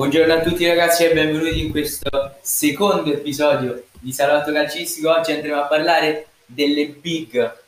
[0.00, 5.10] Buongiorno a tutti ragazzi e benvenuti in questo secondo episodio di Salotto Calcistico.
[5.10, 7.58] Oggi andremo a parlare delle big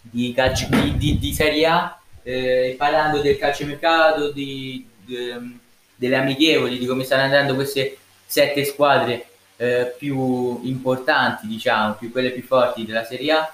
[0.00, 4.86] di, calcio, di, di, di Serie A, eh, parlando del calciomercato, di,
[5.96, 12.30] delle amichevoli, di come stanno andando queste sette squadre eh, più importanti, diciamo, più quelle
[12.30, 13.52] più forti della Serie A.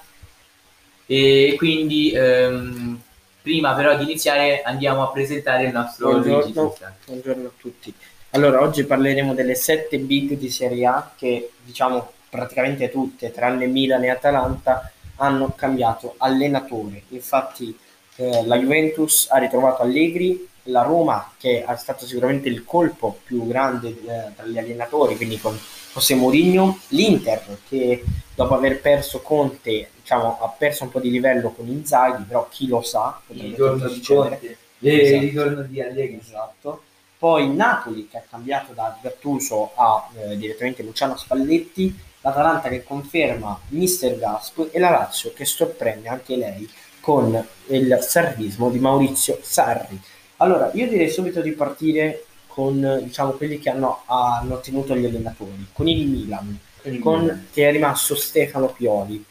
[1.07, 3.01] E quindi ehm,
[3.45, 6.75] Prima però di iniziare andiamo a presentare il nostro buongiorno,
[7.05, 7.93] buongiorno a tutti.
[8.31, 14.03] Allora, oggi parleremo delle sette big di Serie A che diciamo praticamente tutte, tranne Milan
[14.03, 17.03] e Atalanta, hanno cambiato allenatore.
[17.09, 17.77] Infatti
[18.15, 23.45] eh, la Juventus ha ritrovato Allegri, la Roma che è stato sicuramente il colpo più
[23.45, 25.55] grande eh, tra gli allenatori, quindi con
[25.95, 28.03] José Mourinho, l'Inter che
[28.35, 32.67] dopo aver perso Conte diciamo, ha perso un po' di livello con Inzaghi, però chi
[32.67, 35.19] lo sa, il ritorno di Conte, esatto.
[35.21, 36.19] ritorno di Allegri.
[36.21, 36.81] Esatto.
[37.17, 43.57] Poi Napoli che ha cambiato da Gattuso a eh, direttamente Luciano Spalletti, l'Atalanta che conferma
[43.69, 49.99] Mister Gasp e la Lazio che sorprende anche lei con il sarrismo di Maurizio Sarri.
[50.37, 55.67] Allora, io direi subito di partire con diciamo, quelli che hanno, hanno ottenuto gli allenatori,
[55.73, 56.57] con il Milan,
[57.01, 59.23] con, che è rimasto Stefano Pioli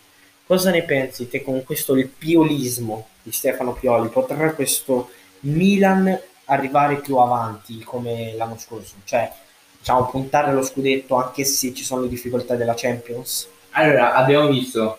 [0.46, 4.10] Cosa ne pensi te con questo il piolismo di Stefano Pioli?
[4.10, 8.96] Potrà questo Milan arrivare più avanti come l'anno scorso?
[9.04, 9.32] Cioè,
[9.78, 13.48] diciamo, puntare allo scudetto anche se ci sono le difficoltà della Champions?
[13.70, 14.98] Allora, abbiamo visto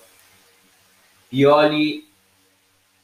[1.27, 2.09] Pioli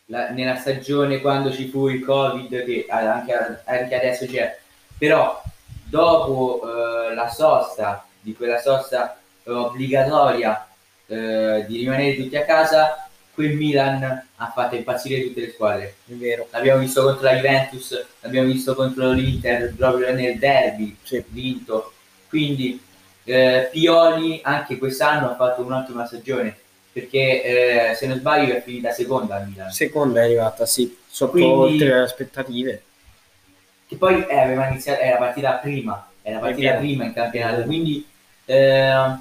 [0.05, 3.33] la, nella stagione quando ci fu il Covid, che anche,
[3.65, 4.59] anche adesso c'è,
[5.01, 5.41] però
[5.89, 10.67] dopo eh, la sosta, di quella sosta obbligatoria
[11.07, 14.03] eh, di rimanere tutti a casa, quel Milan
[14.35, 15.95] ha fatto impazzire tutte le squadre.
[16.05, 16.45] È vero.
[16.51, 21.23] L'abbiamo visto contro la Juventus, l'abbiamo visto contro l'Inter proprio nel derby, sì.
[21.29, 21.93] vinto.
[22.29, 22.79] Quindi
[23.23, 26.55] eh, Pioli anche quest'anno ha fatto un'ottima stagione
[26.91, 29.71] perché eh, se non sbaglio è finita seconda a Milan.
[29.71, 32.83] Seconda è arrivata, sì, sotto Quindi, oltre le aspettative.
[33.91, 38.07] Che poi eh, aveva iniziato, era partita prima, era partita prima in campionato, quindi
[38.45, 39.15] eh,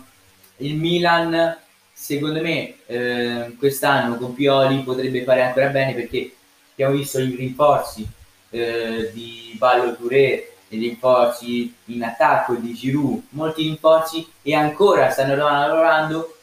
[0.59, 1.59] il Milan
[1.93, 6.33] secondo me eh, quest'anno con Pioli potrebbe fare ancora bene perché
[6.71, 8.09] abbiamo visto i rinforzi
[8.51, 15.35] eh, di Ballo Touré, i rinforzi in attacco di Giroud, molti rinforzi e ancora stanno
[15.35, 16.37] lavorando,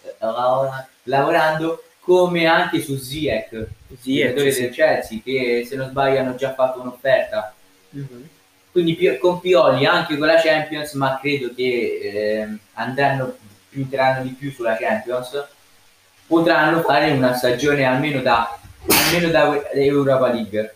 [1.04, 3.68] lavorando come anche su Ziyech,
[4.02, 4.62] giocatore sì.
[4.64, 7.54] del Chelsea, che se non sbaglio hanno già fatto un'offerta.
[7.96, 8.24] Mm-hmm.
[8.72, 13.36] Quindi con Pioli anche con la Champions, ma credo che eh, andranno
[13.70, 15.48] punteranno di più sulla Champions,
[16.26, 20.76] potranno fare una stagione almeno da, almeno da Europa League.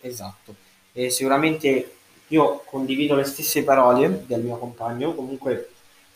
[0.00, 0.54] Esatto,
[0.92, 1.92] e sicuramente
[2.28, 5.70] io condivido le stesse parole del mio compagno, comunque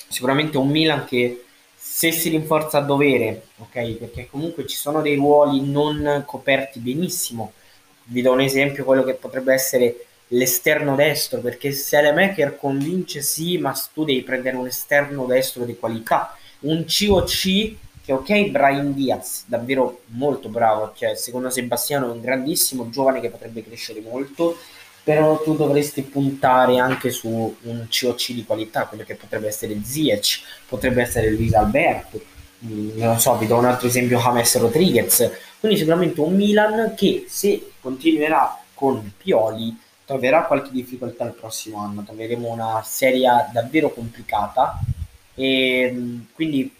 [0.08, 1.44] sicuramente un Milan che
[1.74, 3.92] se si rinforza a dovere, ok?
[3.92, 7.52] Perché comunque ci sono dei ruoli non coperti benissimo.
[8.04, 13.58] Vi do un esempio, quello che potrebbe essere l'esterno destro, perché se Alemaker convince sì,
[13.58, 16.36] ma tu devi prendere un esterno destro di qualità.
[16.60, 22.90] Un COC che ok, Brian Diaz, davvero molto bravo, cioè secondo Sebastiano è un grandissimo
[22.90, 24.58] giovane che potrebbe crescere molto,
[25.04, 30.40] però tu dovresti puntare anche su un COC di qualità, quello che potrebbe essere Ziyech,
[30.66, 32.20] potrebbe essere Luis Alberto,
[32.64, 37.26] mm, non so, vi do un altro esempio, James Rodriguez, quindi sicuramente un Milan che
[37.28, 39.78] se continuerà con Pioli
[40.12, 44.78] troverà qualche difficoltà il prossimo anno, troveremo una serie davvero complicata
[45.34, 46.74] e quindi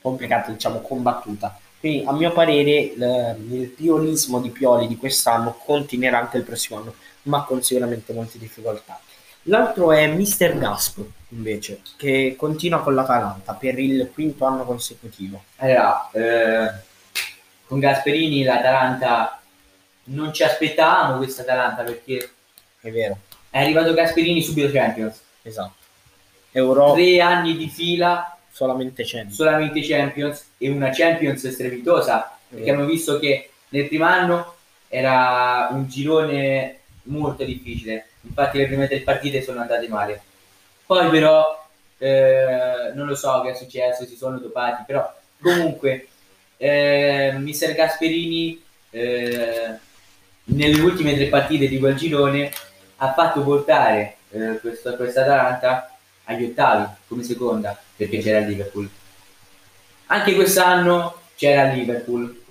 [0.00, 1.58] complicata, diciamo combattuta.
[1.80, 6.94] Quindi a mio parere il piolismo di Pioli di quest'anno continuerà anche il prossimo anno,
[7.22, 9.00] ma con sicuramente molte difficoltà.
[9.44, 11.00] L'altro è Mister Gasp,
[11.30, 15.42] invece, che continua con l'Atalanta per il quinto anno consecutivo.
[15.56, 16.70] Allora, eh,
[17.66, 19.40] con Gasperini l'Atalanta
[20.04, 22.30] non ci aspettavamo questa Atalanta perché
[22.80, 23.18] è vero.
[23.50, 25.20] È arrivato Gasperini subito Champions.
[25.42, 25.74] Esatto.
[26.52, 26.92] Euro...
[26.92, 28.38] Tre anni di fila.
[28.50, 29.34] Solamente Champions.
[29.34, 32.38] Solamente Champions e una Champions strepitosa.
[32.48, 34.56] Perché abbiamo visto che nel primo anno
[34.88, 38.06] era un girone molto difficile.
[38.22, 40.20] Infatti le prime tre partite sono andate male.
[40.84, 41.66] Poi però
[41.98, 46.08] eh, non lo so che è successo, si sono dopati, però comunque
[46.56, 48.60] eh, Mister Gasperini
[48.90, 49.74] eh,
[50.44, 52.50] nelle ultime tre partite di quel girone
[53.02, 58.88] ha fatto portare eh, questa, questa Atalanta agli ottavi come seconda perché c'era il Liverpool.
[60.06, 62.42] Anche quest'anno c'era il Liverpool,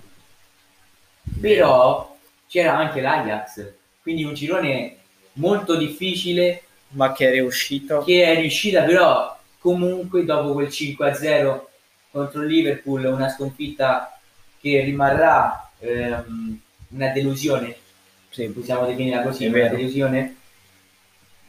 [1.40, 2.16] però
[2.48, 4.96] c'era anche l'Ajax, quindi un girone
[5.34, 8.02] molto difficile ma che è riuscito.
[8.02, 11.60] Che è riuscita però comunque dopo quel 5-0
[12.10, 14.18] contro il Liverpool, una sconfitta
[14.60, 17.76] che rimarrà ehm, una delusione,
[18.30, 20.36] Sì, possiamo definirla così, una delusione.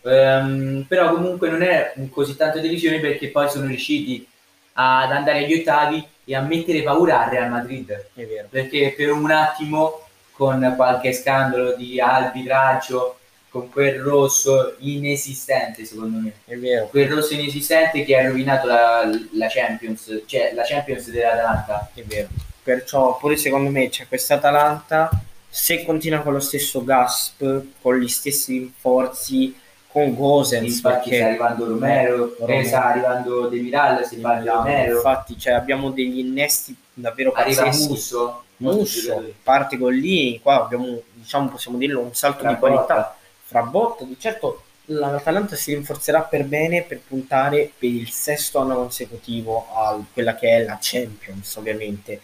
[0.03, 4.27] Ehm, però comunque non è così tanto delusione perché poi sono riusciti
[4.73, 8.47] ad andare agli ottavi e a mettere paura al Real Madrid è vero.
[8.49, 13.17] perché per un attimo con qualche scandalo di arbitraggio
[13.49, 16.87] con quel rosso inesistente secondo me È vero.
[16.87, 22.29] quel rosso inesistente che ha rovinato la, la Champions cioè la Champions dell'Atalanta È vero.
[22.63, 25.09] Perciò pure secondo me c'è questa Atalanta,
[25.49, 27.43] se continua con lo stesso gasp,
[27.81, 29.59] con gli stessi rinforzi,
[29.91, 32.59] con Gosens, infatti sta perché arrivando Romero, Romero.
[32.59, 37.31] eh, sta arrivando De Viral si parla di Romero infatti cioè, abbiamo degli innesti davvero
[37.31, 37.89] arriva pazzeschi.
[37.89, 42.67] Musso Musso parte con lì, qua abbiamo, diciamo, possiamo dirlo, un salto di Frabotta.
[42.67, 44.05] qualità fra botte.
[44.05, 49.99] Di certo l'Atalanta si rinforzerà per bene per puntare per il sesto anno consecutivo a
[50.13, 52.21] quella che è la Champions, ovviamente.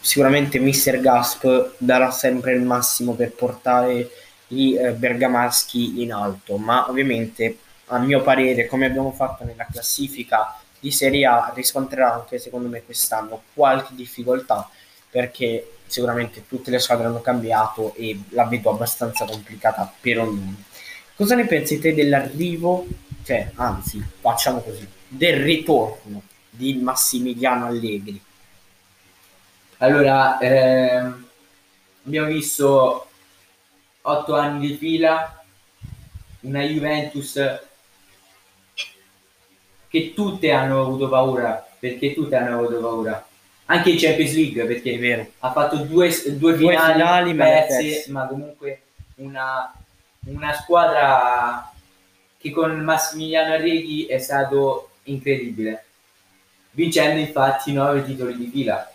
[0.00, 1.00] Sicuramente Mr.
[1.00, 4.08] Gasp darà sempre il massimo per portare
[4.50, 10.56] i eh, bergamaschi in alto, ma ovviamente a mio parere, come abbiamo fatto nella classifica
[10.78, 14.68] di Serie A, riscontrerà anche secondo me quest'anno qualche difficoltà
[15.10, 20.62] perché sicuramente tutte le squadre hanno cambiato e la vedo abbastanza complicata per ognuno.
[21.16, 22.86] Cosa ne pensi te dell'arrivo,
[23.24, 28.22] cioè anzi, facciamo così, del ritorno di Massimiliano Allegri?
[29.78, 31.26] Allora, ehm,
[32.06, 33.09] abbiamo visto
[34.02, 35.42] otto anni di fila,
[36.40, 37.40] una Juventus
[39.88, 43.26] che tutte hanno avuto paura, perché tutte hanno avuto paura.
[43.66, 47.82] Anche in Champions League, È perché vero, ha fatto due, due finali, finali, ma perse,
[47.82, 48.10] perse.
[48.10, 48.82] ma comunque
[49.16, 49.72] una,
[50.26, 51.72] una squadra
[52.38, 55.84] che con Massimiliano Allegri è stato incredibile,
[56.70, 58.90] vincendo infatti nove titoli di fila.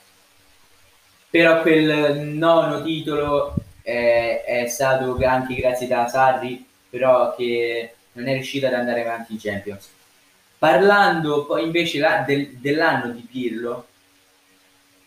[1.30, 3.54] Però quel nono titolo
[3.86, 9.34] è, è stato anche grazie da Sarri, però che non è riuscito ad andare avanti
[9.34, 9.88] in Champions.
[10.58, 13.88] Parlando poi invece la- del- dell'anno di Pirlo,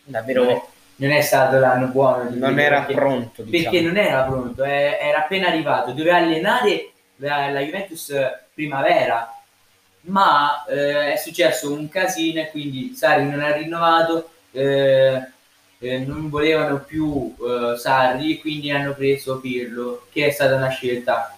[0.03, 0.61] davvero non è,
[0.97, 3.63] non è stato l'anno buono non Pirlo, era perché- pronto, diciamo.
[3.71, 8.13] perché non era pronto, eh, era appena arrivato, doveva allenare la, la Juventus
[8.53, 9.33] primavera,
[10.01, 15.21] ma eh, è successo un casino e quindi Sarri non ha rinnovato, eh,
[15.79, 20.69] eh, non volevano più eh, Sarri e quindi hanno preso Pirlo, che è stata una
[20.69, 21.37] scelta eh,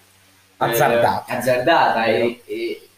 [0.58, 1.26] Azzardata.
[1.34, 2.90] azzardata e, e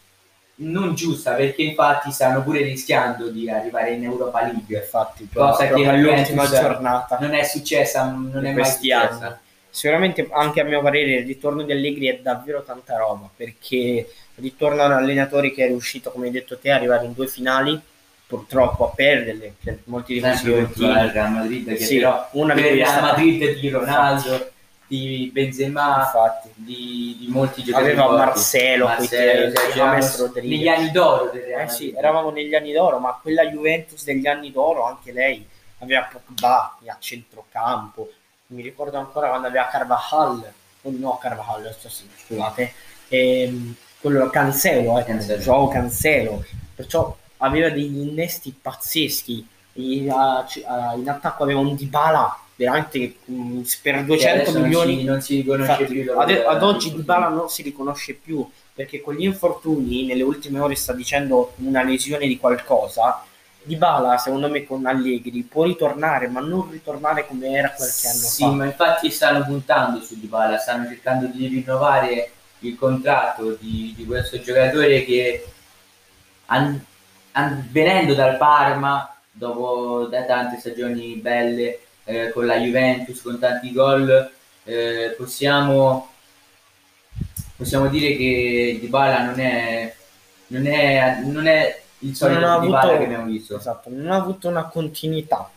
[0.56, 5.86] non giusta perché infatti stanno pure rischiando di arrivare in Europa League infatti, Cosa che
[5.86, 9.26] all'ultima giornata non è successa, non è mai successa.
[9.26, 9.36] anni.
[9.68, 14.84] Sicuramente anche a mio parere il ritorno di Allegri è davvero tanta roba perché ritorna
[14.84, 17.80] un allenatore che è riuscito, come hai detto te, ad arrivare in due finali,
[18.34, 21.10] purtroppo a perderle per molti il motivi.
[21.12, 24.50] Real Madrid che Sì, però una di per Real Madrid di Ronaldo
[24.86, 28.24] di Benzema Infatti, di, di molti giocatori aveva forti.
[28.24, 30.42] Marcelo, Rodriguez.
[30.42, 34.26] negli anni d'oro del Real Eh sì, eravamo negli anni d'oro, ma quella Juventus degli
[34.26, 35.46] anni d'oro, anche lei
[35.78, 38.10] aveva Pogba a centrocampo.
[38.48, 40.52] Mi ricordo ancora quando aveva Carvajal,
[40.82, 42.72] o no Carvajal, sì, scusate,
[43.08, 45.40] ehm, quello Cancelo, ecco, Cancelo.
[45.40, 46.44] Joao Cancelo.
[46.74, 49.46] Perciò aveva degli innesti pazzeschi.
[49.76, 54.98] In attacco aveva un Dybala veramente mm, per Che 200 adesso non milioni.
[54.98, 59.14] si- non si Infatti, più ad, ad oggi Dybala non si riconosce più perché con
[59.14, 63.24] gli infortuni nelle ultime ore sta dicendo una lesione di qualcosa.
[63.62, 68.42] Dybala secondo me con Allegri può ritornare ma non ritornare come era qualche anno sì,
[68.42, 68.50] fa.
[68.50, 74.40] ma infatti stanno puntando su Dybala, stanno cercando di rinnovare il contratto di, di questo
[74.40, 75.46] giocatore che
[76.46, 76.84] an-
[77.70, 84.30] venendo dal Parma dopo da tante stagioni belle eh, con la Juventus con tanti gol
[84.64, 86.10] eh, possiamo
[87.56, 89.94] possiamo dire che Dybala non è
[90.48, 93.56] non è, non è il solito Non Dybala avuto- che abbiamo visto.
[93.56, 95.50] Esatto, non ha avuto una continuità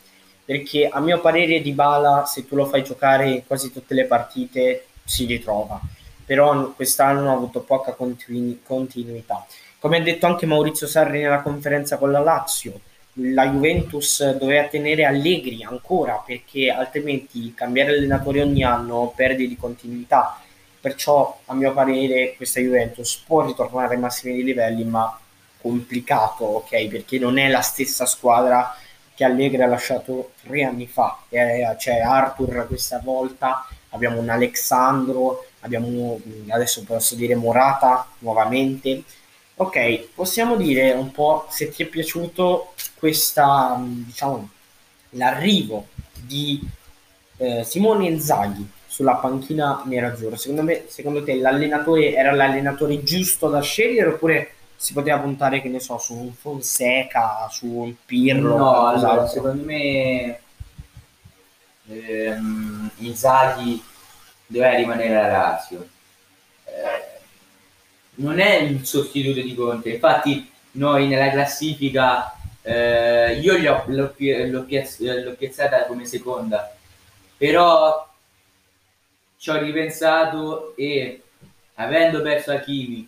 [0.44, 5.26] perché a mio parere Dybala se tu lo fai giocare quasi tutte le partite si
[5.26, 5.80] ritrova.
[6.26, 9.46] Però quest'anno ha avuto poca continui- continuità
[9.80, 12.80] come ha detto anche Maurizio Sarri nella conferenza con la Lazio
[13.20, 20.40] la Juventus doveva tenere Allegri ancora perché altrimenti cambiare allenatore ogni anno perde di continuità
[20.80, 25.20] perciò a mio parere questa Juventus può ritornare ai massimi livelli ma
[25.60, 26.88] complicato, ok?
[26.88, 28.76] Perché non è la stessa squadra
[29.14, 31.24] che Allegri ha lasciato tre anni fa.
[31.30, 36.20] Eh, c'è Arthur questa volta, abbiamo un Alexandro, abbiamo
[36.50, 39.04] adesso posso dire Morata nuovamente.
[39.60, 44.50] Ok, possiamo dire un po' se ti è piaciuto questa, diciamo,
[45.12, 46.62] l'arrivo di
[47.38, 50.38] eh, Simone Inzaghi sulla panchina nerazzurra.
[50.38, 55.70] Secondo me, secondo te l'allenatore era l'allenatore giusto da scegliere oppure si poteva puntare, che
[55.70, 58.58] ne so, su un Fonseca, su un Pirlo?
[58.58, 60.40] No, allora, secondo me
[61.88, 63.84] ehm, Inzaghi
[64.46, 65.88] doveva rimanere alla Lazio.
[68.20, 74.66] Non è il sostituto di Conte, infatti noi nella classifica eh, io l'ho, l'ho, l'ho,
[74.68, 76.76] l'ho piazzata come seconda,
[77.38, 78.08] però
[79.38, 81.22] ci ho ripensato e
[81.76, 83.08] avendo perso Hakimi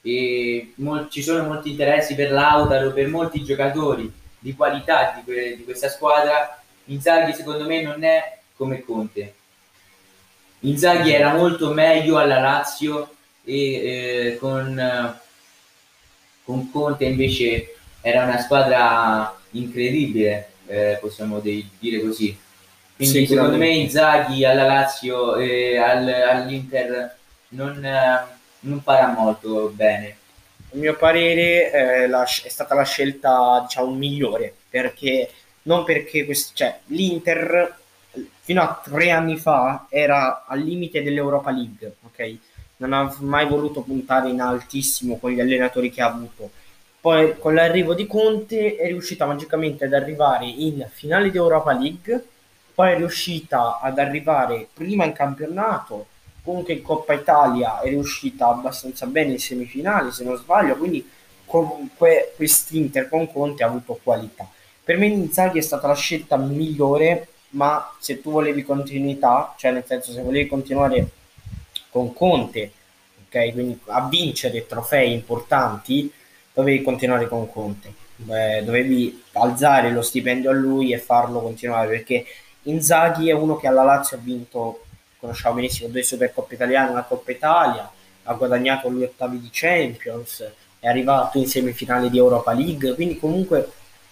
[0.00, 5.56] e mol- ci sono molti interessi per Lautaro, per molti giocatori di qualità di, que-
[5.56, 9.34] di questa squadra, Inzaghi secondo me non è come Conte.
[10.60, 13.15] Inzaghi era molto meglio alla Lazio
[13.46, 15.18] e eh, con,
[16.44, 22.36] con, Conte invece era una squadra incredibile, eh, possiamo dire così.
[22.96, 27.16] Quindi secondo me Inzaghi alla Lazio e al, all'Inter
[27.48, 27.78] non,
[28.60, 30.16] non, farà molto bene.
[30.72, 35.30] A mio parere eh, la, è stata la scelta diciamo migliore perché
[35.62, 37.76] non perché quest- cioè, l'Inter
[38.40, 42.36] fino a tre anni fa era al limite dell'Europa League, ok?
[42.78, 46.50] Non ha mai voluto puntare in altissimo con gli allenatori che ha avuto.
[47.00, 52.24] Poi con l'arrivo di Conte è riuscita magicamente ad arrivare in finale di Europa League
[52.76, 56.08] poi è riuscita ad arrivare prima in campionato,
[56.42, 61.08] comunque in Coppa Italia è riuscita abbastanza bene in semifinali se non sbaglio, quindi
[61.46, 64.46] comunque quest'Inter con Conte ha avuto qualità.
[64.84, 69.84] Per me Inzaghi è stata la scelta migliore, ma se tu volevi continuità, cioè nel
[69.86, 71.08] senso se volevi continuare
[71.96, 72.72] con Conte,
[73.26, 76.12] ok, quindi a vincere trofei importanti,
[76.52, 77.90] dovevi continuare con Conte.
[78.16, 82.26] Beh, dovevi alzare lo stipendio a lui e farlo continuare perché
[82.64, 84.84] Inzaghi è uno che alla Lazio ha vinto,
[85.18, 87.90] conosciamo benissimo, due Supercoppe italiane, una Coppa Italia,
[88.24, 93.70] ha guadagnato gli ottavi di Champions, è arrivato in semifinale di Europa League, quindi comunque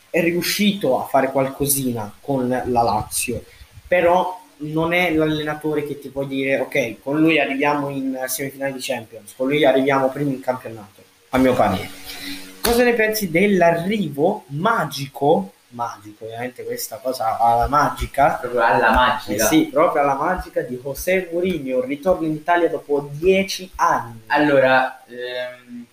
[0.09, 3.45] è riuscito a fare qualcosina con la Lazio,
[3.87, 8.81] però non è l'allenatore che ti può dire ok, con lui arriviamo in semifinale di
[8.81, 11.89] Champions, con lui arriviamo prima in campionato, a mio parere.
[12.61, 18.39] Cosa ne pensi dell'arrivo magico magico, ovviamente questa cosa alla magica.
[18.41, 19.45] Proprio alla magica.
[19.45, 24.23] Eh sì, proprio alla magica di José Mourinho, ritorno in Italia dopo dieci anni.
[24.29, 25.87] Allora, ehm,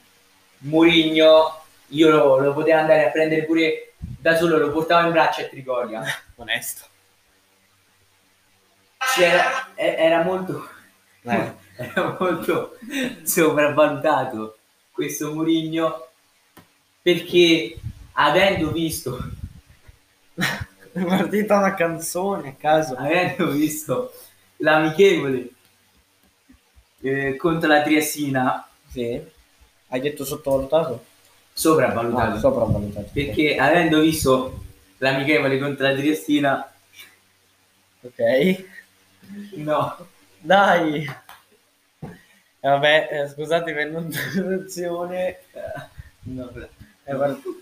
[0.59, 5.41] Mourinho, io lo, lo potevo andare a prendere pure da solo, lo portavo in braccio
[5.41, 6.03] a Trigoria.
[6.35, 6.85] Onesto.
[9.15, 10.69] C'era, era molto...
[11.23, 11.59] Eh.
[11.75, 12.77] Era molto
[13.23, 14.57] sopravvalutato
[14.91, 16.07] questo Mourinho
[17.01, 17.79] perché
[18.13, 19.17] avendo visto
[20.93, 22.95] è partita una canzone a caso.
[22.95, 24.13] Avendo visto
[24.57, 25.49] l'amichevole
[27.01, 28.67] eh, contro la Triesina.
[28.87, 29.21] Sì.
[29.87, 31.05] Hai detto sottovalutato?
[31.53, 32.35] Sopravvalutato.
[32.35, 33.09] Ah, sopravvalutato.
[33.13, 33.57] Perché sì.
[33.57, 34.63] avendo visto
[34.97, 36.73] l'amichevole contro la Triestina.
[38.01, 38.65] Ok.
[39.55, 40.07] No.
[40.39, 41.05] Dai.
[42.59, 45.39] Vabbè, eh, scusate per l'interruzione.
[45.51, 45.89] Eh,
[46.23, 46.51] no,
[47.03, 47.15] è,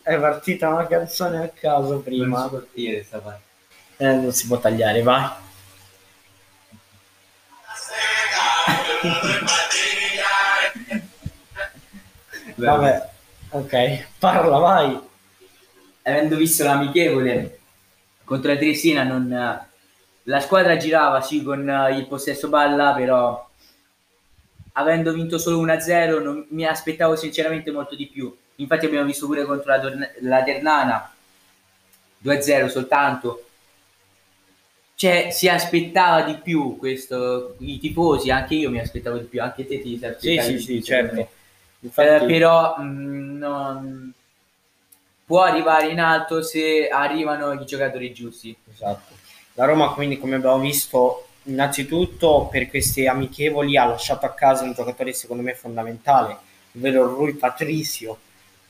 [0.04, 2.40] è, partita una canzone a caso prima.
[2.40, 3.44] Non si può dire sta parte.
[3.98, 5.30] Eh, non si può tagliare, vai.
[12.56, 13.10] Vabbè,
[13.52, 15.00] ok, parla, vai.
[16.02, 17.60] Avendo visto l'amichevole
[18.26, 19.68] contro la Tresina, non...
[20.30, 21.60] la squadra girava sì con
[21.92, 23.48] il possesso palla, però
[24.74, 28.34] avendo vinto solo 1-0 non mi aspettavo sinceramente molto di più.
[28.56, 31.12] Infatti abbiamo visto pure contro la, la Ternana
[32.24, 33.46] 2-0 soltanto.
[34.94, 39.66] Cioè si aspettava di più questo i tifosi anche io mi aspettavo di più anche
[39.66, 41.28] te ti aspettavi sì sì sì certo.
[41.80, 42.24] Infatti...
[42.24, 44.14] Eh, però mh, mm, non
[45.26, 48.56] può arrivare in alto se arrivano i giocatori giusti.
[48.72, 49.19] Esatto
[49.60, 54.74] la Roma quindi come abbiamo visto innanzitutto per queste amichevoli ha lasciato a casa un
[54.74, 56.38] giocatore secondo me fondamentale
[56.74, 58.18] ovvero Rui Patricio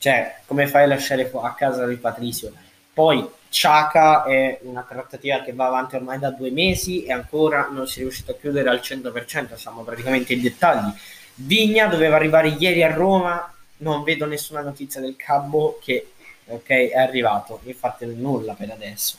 [0.00, 2.54] cioè, come fai a lasciare a casa di Patrizio?
[2.94, 7.86] Poi Ciaca è una trattativa che va avanti ormai da due mesi e ancora non
[7.86, 10.90] si è riuscito a chiudere al 100%, siamo praticamente in dettagli.
[11.34, 16.12] Vigna doveva arrivare ieri a Roma, non vedo nessuna notizia del Cabbo che
[16.46, 19.18] okay, è arrivato, infatti nulla per adesso.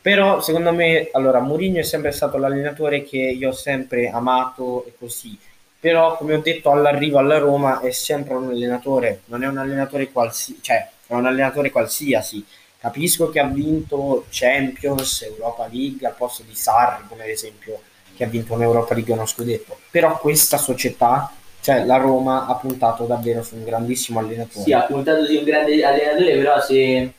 [0.00, 4.94] Però secondo me, allora, Mourinho è sempre stato l'allenatore che io ho sempre amato e
[4.98, 5.38] così
[5.80, 10.10] però come ho detto all'arrivo alla Roma è sempre un allenatore, non è un allenatore
[10.10, 12.44] qualsiasi, cioè è un allenatore qualsiasi.
[12.80, 17.80] Capisco che ha vinto Champions, Europa League al posto di Sarri, come ad esempio,
[18.16, 19.78] che ha vinto un'Europa League e uno scudetto.
[19.90, 24.64] Però questa società, cioè la Roma, ha puntato davvero su un grandissimo allenatore.
[24.64, 27.12] Sì, ha puntato su un grande allenatore, però se,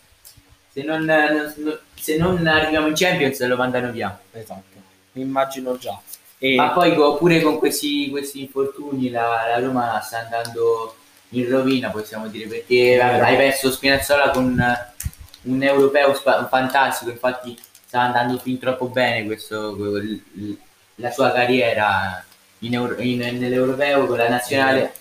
[0.71, 1.05] se, non,
[1.99, 4.17] se non arriviamo in Champions lo mandano via.
[4.31, 4.77] Esatto,
[5.13, 5.99] mi immagino già.
[6.37, 6.55] E...
[6.55, 10.95] Ma poi pure con questi, questi infortuni la, la, Roma sta andando
[11.29, 14.57] in rovina, possiamo dire, perché eh, hai perso Spinazzola con
[15.41, 19.77] un europeo fantastico, infatti sta andando fin troppo bene questo,
[20.95, 22.23] la sua carriera
[22.59, 24.93] in Euro, in, nell'europeo con la nazionale.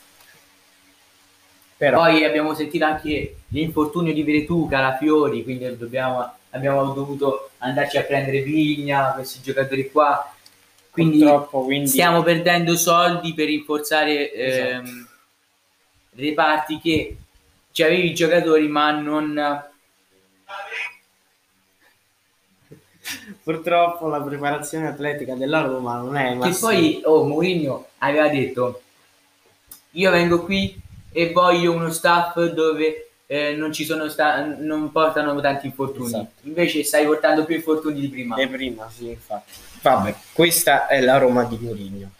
[1.76, 1.98] Però.
[1.98, 8.42] Poi abbiamo sentito anche l'infortunio di Veretù, Calafiori, quindi dobbiamo, abbiamo dovuto andarci a prendere
[8.42, 10.32] Vigna, questi giocatori qua
[10.90, 14.68] quindi, quindi, stiamo perdendo soldi per rinforzare esatto.
[14.68, 15.08] ehm,
[16.16, 17.16] reparti che
[17.70, 19.34] ci avevi i giocatori ma non
[23.42, 28.82] purtroppo la preparazione atletica della Roma non è che poi oh, Mourinho aveva detto
[29.92, 30.76] io vengo qui
[31.12, 36.32] e voglio uno staff dove eh, non ci sono sta- non portano tanti infortuni esatto.
[36.42, 41.18] invece stai portando più infortuni di prima di prima sì infatti Vabbè, questa è la
[41.18, 42.10] Roma di Mourinho.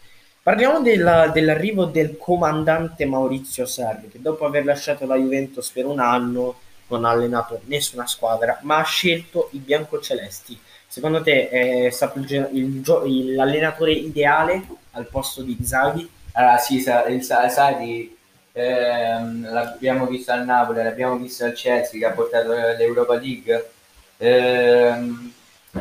[0.41, 5.99] Parliamo della, dell'arrivo del comandante Maurizio Sarri, che dopo aver lasciato la Juventus per un
[5.99, 10.57] anno non ha allenato nessuna squadra, ma ha scelto i biancocelesti.
[10.87, 16.09] Secondo te è stato il, il, l'allenatore ideale al posto di Zaghi?
[16.31, 18.17] Allora, sì, il Sarri
[18.59, 23.71] ehm, l'abbiamo visto al Napoli, l'abbiamo visto al Chelsea che ha portato l'Europa League.
[24.17, 25.31] Ehm,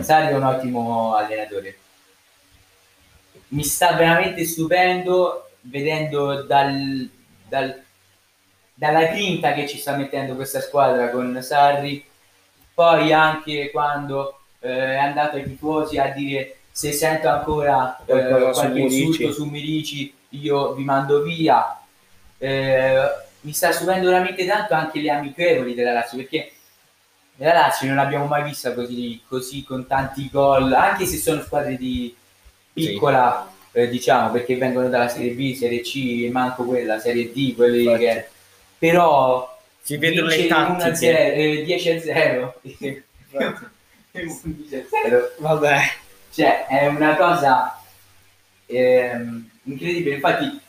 [0.01, 1.79] Sarri è un ottimo allenatore.
[3.49, 7.09] Mi sta veramente stupendo vedendo dal,
[7.49, 7.83] dal,
[8.75, 12.05] dalla grinta che ci sta mettendo questa squadra con Sarri.
[12.75, 18.79] Poi anche quando eh, è andato ai tifosi a dire se sento ancora eh, qualche
[18.79, 21.79] insulto su Mirici io vi mando via.
[22.39, 23.01] Eh,
[23.41, 26.53] mi sta stupendo veramente tanto anche le amichevoli della Lazio perché
[27.37, 31.77] nella Lazio non l'abbiamo mai vista così, così con tanti gol, anche se sono squadre
[31.77, 32.15] di
[32.73, 33.79] piccola, sì.
[33.79, 37.85] eh, diciamo, perché vengono dalla Serie B, Serie C, e manco quella, Serie D, quelli
[37.85, 37.99] Forte.
[37.99, 38.29] che...
[38.79, 41.35] Però si vedono le tattiche.
[41.35, 42.61] Eh, 10 a 0.
[42.63, 43.05] 11
[44.75, 45.33] a 0.
[45.39, 45.79] Vabbè.
[46.33, 47.81] Cioè, è una cosa
[48.67, 50.17] ehm, incredibile.
[50.17, 50.61] Infatti,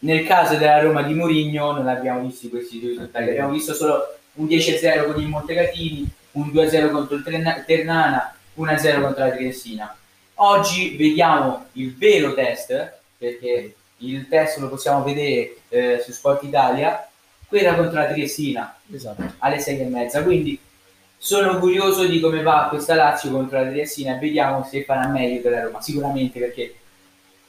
[0.00, 4.16] nel caso della Roma di Mourinho non abbiamo visto questi due risultati, abbiamo visto solo
[4.34, 9.94] un 10-0 con il Montecatini, un 2-0 contro il Ternana, 1-0 contro la Triestina.
[10.34, 17.06] Oggi vediamo il vero test, perché il test lo possiamo vedere eh, su Sport Italia,
[17.46, 19.34] quella contro la Triestina esatto.
[19.38, 20.22] alle 6 e mezza.
[20.22, 20.58] Quindi
[21.18, 25.42] sono curioso di come va questa Lazio contro la Triestina e vediamo se farà meglio
[25.42, 25.82] della Roma.
[25.82, 26.74] Sicuramente perché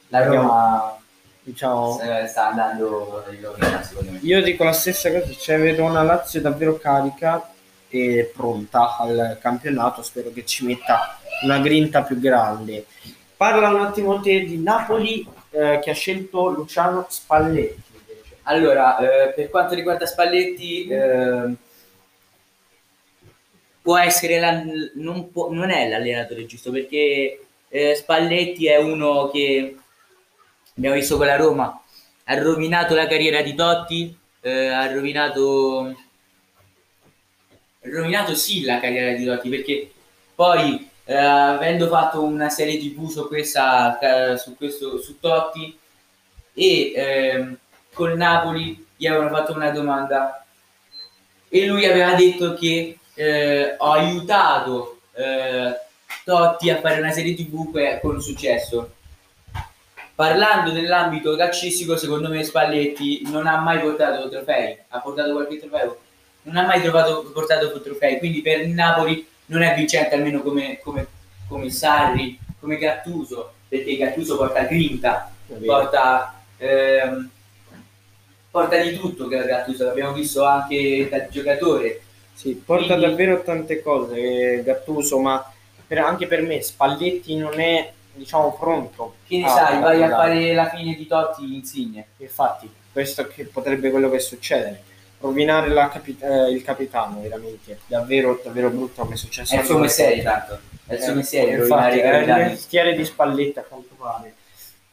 [0.08, 1.01] la Roma
[1.42, 4.18] diciamo, sta andando in rovina secondo me.
[4.22, 7.50] Io dico la stessa cosa, cioè vedo una Lazio davvero carica
[7.88, 12.86] e pronta al campionato, spero che ci metta una grinta più grande.
[13.36, 17.90] Parla un attimo te di Napoli eh, che ha scelto Luciano Spalletti.
[18.44, 21.54] Allora, eh, per quanto riguarda Spalletti, eh,
[23.82, 24.62] può essere la,
[24.94, 29.76] non, può, non, è l'allenatore giusto perché eh, Spalletti è uno che
[30.76, 31.80] abbiamo visto con la Roma,
[32.24, 35.94] ha rovinato la carriera di Totti, eh, ha rovinato,
[37.82, 39.92] ha rovinato sì la carriera di Totti perché
[40.34, 43.98] poi eh, avendo fatto una serie tv su, questa,
[44.32, 45.78] eh, su, questo, su Totti
[46.54, 47.56] e eh,
[47.92, 50.44] col Napoli gli avevano fatto una domanda
[51.48, 55.76] e lui aveva detto che eh, ho aiutato eh,
[56.24, 58.94] Totti a fare una serie tv con successo
[60.22, 65.98] parlando nell'ambito calcistico, secondo me Spalletti non ha mai portato trofei, ha portato qualche trofeo,
[66.42, 70.78] non ha mai trovato, portato trofei, quindi per il Napoli non è vincente almeno come,
[70.80, 71.08] come,
[71.48, 75.28] come Sarri, come Gattuso, perché Gattuso porta grinta,
[75.66, 77.28] porta, ehm,
[78.48, 82.00] porta di tutto Gattuso, l'abbiamo visto anche da giocatore.
[82.32, 83.06] Sì, porta quindi...
[83.06, 85.52] davvero tante cose Gattuso, ma
[85.84, 89.16] per, anche per me Spalletti non è diciamo pronto.
[89.26, 92.08] Che ne sai, vai a fare la fine di Totti insigne.
[92.18, 94.82] Infatti, questo che potrebbe quello che succede.
[95.20, 97.80] Rovinare capi- eh, il capitano, veramente.
[97.86, 99.54] Davvero, davvero brutto come è successo.
[99.54, 100.58] È il suo mestiere, tanto.
[100.84, 104.34] È il suo eh, mestiere, infatti, è il mestiere di Spalletti, a quanto pare.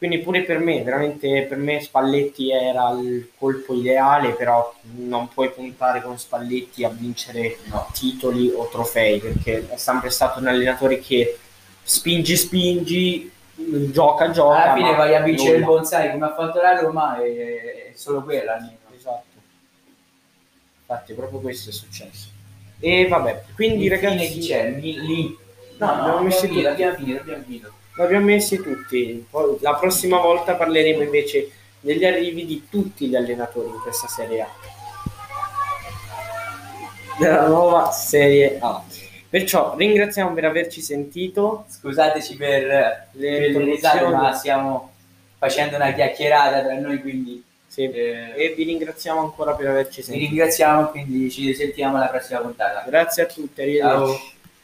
[0.00, 5.50] Quindi pure per me, veramente per me Spalletti era il colpo ideale, però non puoi
[5.50, 7.86] puntare con Spalletti a vincere No.
[7.92, 11.38] titoli o trofei, perché è sempre stato un allenatore che
[11.90, 13.30] spingi, spingi,
[13.90, 14.62] gioca, gioca.
[14.62, 18.22] Alla fine vai a vincere il bonsai come ha fatto la Roma e è solo
[18.22, 18.56] quella.
[18.96, 19.24] Esatto.
[20.82, 22.28] Infatti, proprio questo è successo.
[22.78, 24.70] E vabbè, quindi Infine ragazzi, chi c'è?
[24.70, 25.36] Lì.
[25.78, 26.66] No, No, abbiamo no, abbiamo finito, tutti.
[26.66, 27.72] abbiamo finito, abbiamo finito.
[27.96, 29.26] li abbiamo messi tutti.
[29.28, 31.50] Poi la prossima volta parleremo invece
[31.80, 34.48] degli arrivi di tutti gli allenatori in questa Serie A.
[37.18, 38.82] Della nuova Serie A.
[39.30, 41.64] Perciò ringraziamo per averci sentito.
[41.68, 44.90] Scusateci per Le per risate, ma stiamo
[45.38, 47.84] facendo una chiacchierata tra noi, quindi Sì.
[47.84, 50.26] eh, E vi ringraziamo ancora per averci vi sentito.
[50.28, 52.84] ringraziamo, quindi ci sentiamo alla prossima puntata.
[52.88, 53.96] Grazie a tutti, arrivederci.
[53.96, 54.20] Ciao.